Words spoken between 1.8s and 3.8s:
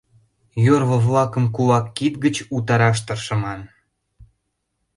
кид гыч утараш тыршыман.